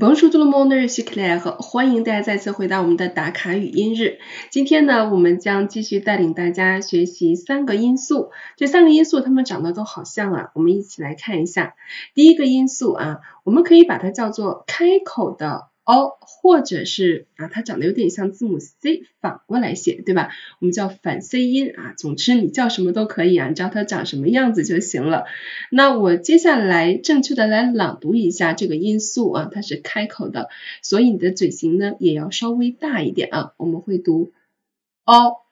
[0.00, 4.20] Bonjour tout le monde, je suis Claire，欢迎大家再次回到我们的打卡语音日。
[4.48, 8.30] 今天呢，我们将继续带领大家学习三个因素。
[8.56, 11.74] 这三个因素它们长得都好像啊，我们一起来看一下。
[12.14, 15.67] 第一个因素啊，我们可以把它叫做开口的。
[15.90, 20.28] O 或者是啊，它长得有点像字母 c，反过来写，对吧？
[20.60, 21.94] 我们叫反 c 音啊。
[21.96, 25.24] 总之你叫什么都可以啊，你知道它长什么样子就行了。
[25.70, 30.50] 那我接下来正确的来朗读一下这个音素啊，它是开口的，
[30.82, 33.54] 所以你的嘴型呢也要稍微大一点啊。
[33.56, 34.34] 我们会读
[35.06, 35.48] o，o，o。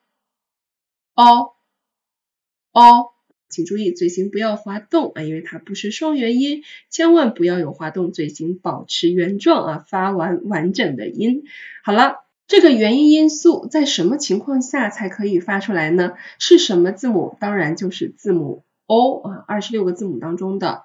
[3.49, 11.45] 请注意嘴型不要滑动啊，因为它不是双元音，千万不要有滑动，嘴型保持原状啊，发完完整的音。
[11.85, 16.15] 好了，这个元音因素在什么情况下才可以发出来呢？
[16.39, 17.37] 是什么字母？
[17.41, 20.85] 当然就是字母 o 啊，二十六个字母当中的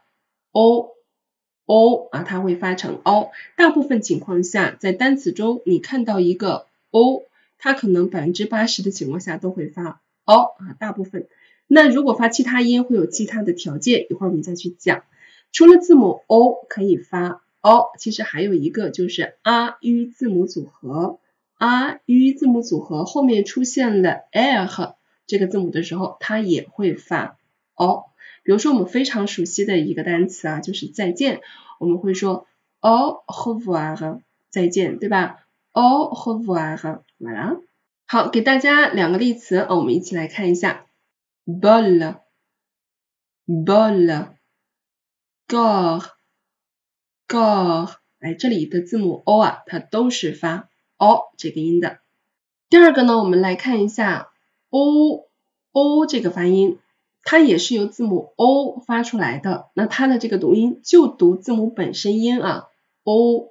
[0.51, 0.91] o
[1.65, 3.31] o 啊，它会发成 o。
[3.57, 7.23] 大部分情况下，在单词中你看到一个 o，
[7.57, 11.27] 它可能百分之八十的情况下都会发 o 啊，大部分。
[11.73, 15.03] 那如果发其他音会有其他的条件，一会儿我们再去讲。
[15.53, 21.19] 除了字母 o 可以发 o，其实还有一个就是 r u 字母组合
[21.57, 27.37] ，r u 字母组合后面出现了 l 这个字母的时候，它也会发
[27.75, 28.03] o。
[28.43, 31.39] 比如说我们非常熟悉的一个单词啊，就是再见，
[31.79, 32.47] 我们会说
[32.81, 34.19] au revoir，
[34.49, 35.37] 再见，对吧
[35.71, 37.61] ？au revoir，完了。
[38.07, 40.85] 好，给大家两个例词，我们一起来看一下。
[41.59, 42.15] Bol,
[43.45, 44.27] bol,
[45.47, 46.05] gor,
[47.27, 51.99] gor，哎，这里的字母 o 啊，它都是发 o 这个音的。
[52.69, 54.29] 第二个呢，我们来看一下
[54.69, 55.27] o
[55.71, 56.79] o 这个发音，
[57.23, 59.69] 它也是由字母 o 发出来的。
[59.73, 62.67] 那它的这个读音就读字母本身音啊
[63.03, 63.49] ，o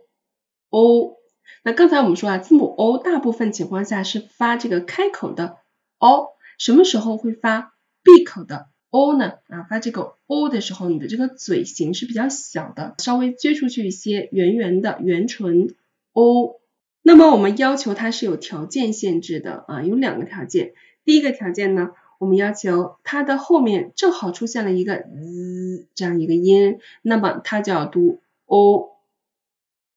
[0.70, 1.16] o。
[1.62, 5.58] 那刚才我们说啊，字母 o 大部分情况下是发这个开口的
[5.98, 6.28] o，
[6.58, 7.74] 什么时候会发？
[8.02, 15.74] 闭口的 o 呢啊发这个 o 的时候，你的这个嘴型是比较小的，稍微撅出去一些，圆圆的圆唇
[16.12, 16.60] o。
[17.02, 20.74] 那么我们要求它是有条件限制的啊，有两个条件。
[21.04, 28.99] 第一个条件呢，我们要求它的后面正好出现了一个 z 这样一个音，那么它就要读 o。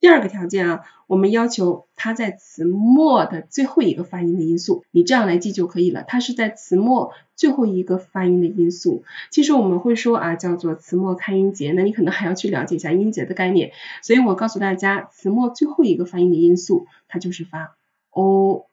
[0.03, 6.03] 第二个条件啊，我们要求它在词末的最后一个发音的因素，你这样来记就可以了。
[6.05, 9.05] 它是在词末最后一个发音的因素。
[9.31, 13.71] 其实我们会说啊，叫做词末开音节，那你可能还要去了解一下音节的概念。
[14.01, 17.77] 所以我告诉大家，词末最后一个发音的因素，它就是发
[18.09, 18.65] o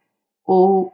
[0.43, 0.93] o。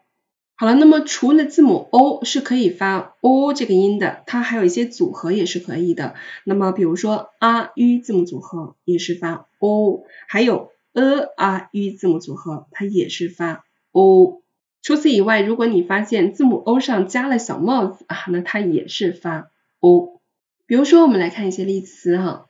[0.59, 6.15] 好了，那么除了字母 o 是可以发 o 这个音的，它还有一些组合也是可以的。
[6.45, 14.43] 那么比如说 r u 字母组合也是发 o，还有 a r u 字母组合它也是发 o。
[14.83, 19.51] 除此以外，如果你发现字母 o 上加了小帽子啊，那它也是发
[19.81, 20.21] o。
[20.67, 22.47] 比如说我们来看一些例词哈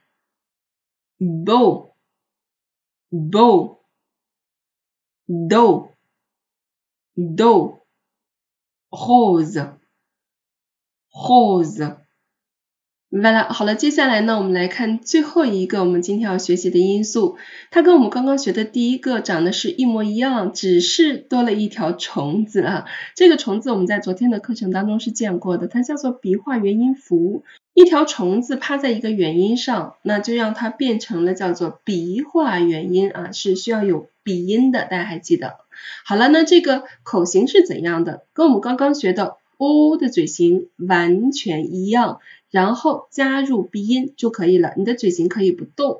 [1.19, 1.91] bow
[3.11, 3.77] bow。
[5.28, 5.88] do
[7.17, 7.81] do
[8.96, 9.76] ，bow，bow，do，do。
[11.12, 11.96] rose，rose，
[13.10, 17.38] 完了，好了，接下来呢，我们来看最后一个我们今天要学习的因素，
[17.70, 22.86] 它跟我们刚刚学的第一个长得是一模一样，只是多了一条虫子啊。
[23.14, 27.44] 这个虫子我们在昨天的课程当中是见过的，它叫做鼻化元音符。
[27.72, 35.66] 一条虫子趴在一个元音上，那就让它变成了叫做鼻化元音啊，是需要有鼻音的，大家还记得？
[36.04, 38.26] 好了，那这个口型是怎样的？
[38.32, 42.20] 跟我们刚刚学的 o 的嘴型完全一样，
[42.50, 44.72] 然后加入鼻音就可以了。
[44.76, 45.98] 你的嘴型可以不动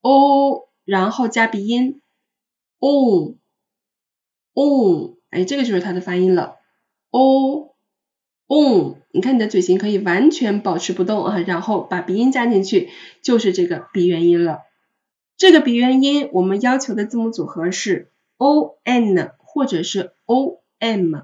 [0.00, 2.00] ，o，然后加鼻音
[2.80, 3.38] ，on，on，
[5.30, 6.56] 哎，这个就是它的发音了
[7.10, 8.96] ，o，on。
[9.14, 12.88] 你看你的嘴型可以完全保持不动啊，然后把鼻音加进去，
[13.22, 14.60] 就是这个鼻元音了。
[15.36, 18.11] 这个鼻元音我们要求的字母组合是
[18.42, 21.14] o n 或者是 o m，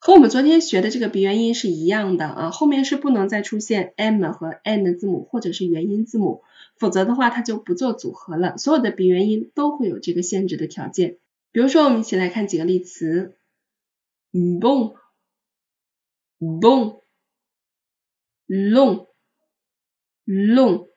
[0.00, 6.42] 和我们昨天学的这个鼻元音是一样的啊，后面是不能再出现 m 和 n 的字母或者是元音字母，
[6.76, 8.58] 否则的话它就不做组合了。
[8.58, 11.18] 所有的鼻元音都会有这个限制的条件。
[11.52, 13.36] 比如说我们一起来看几个例词
[14.32, 14.96] ，bon，bon。
[18.48, 19.08] long
[20.24, 20.88] long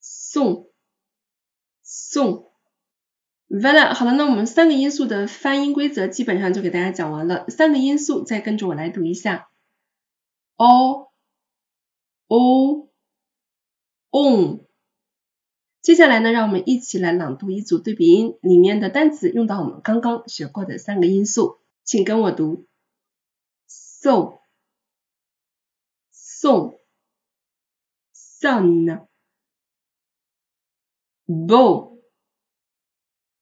[0.00, 0.70] 送
[1.82, 2.51] 送
[3.60, 7.44] 完了，好了，那我们三个音素的发音规则基本上就给大家讲完了。
[7.50, 9.50] 三个音素再跟着我来读一下
[10.56, 11.12] ，o
[12.28, 12.88] o
[14.10, 14.64] on
[15.82, 22.66] 接下来呢，让我们一起来朗读一组对比音，里面的单词用到我们刚刚学过的三个音素，请跟我读
[26.08, 26.78] ，so，son，bo、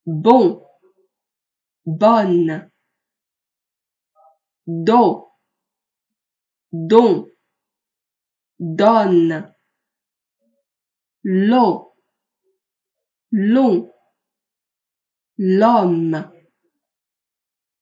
[0.04, 0.62] bon、
[1.84, 2.70] bonne、
[4.66, 5.30] do、
[6.72, 7.26] don、
[8.58, 9.54] donne、
[11.22, 11.90] l'eau。
[13.32, 13.88] long
[15.36, 16.32] l'homme。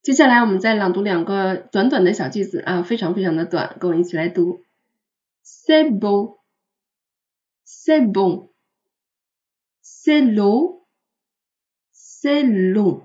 [0.03, 4.63] 接下来我们再朗读两个短短的小句子啊，非常非常的短，跟我一起来读。
[5.43, 6.37] C'est beau,
[7.65, 8.51] c'est bon,
[9.81, 10.78] c'est lourd,
[12.21, 13.01] c'est long。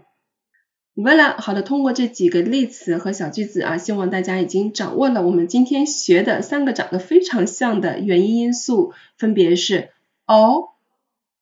[0.94, 9.90] Voilà，好的，通过这几个例词和小句子啊，希望大家已经掌握了我们今天学的三个长得非常像的元音因素，分别是
[10.26, 10.70] o、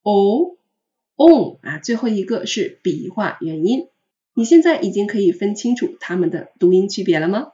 [0.02, 0.56] o。
[1.14, 3.86] on 啊，最后一个是笔画元音，
[4.34, 7.52] 你现在已经可以分清楚它们的读音区别了吗？